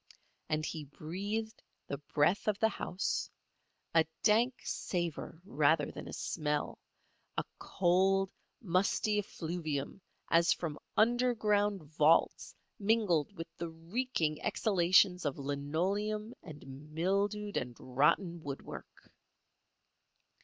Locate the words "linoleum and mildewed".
15.37-17.55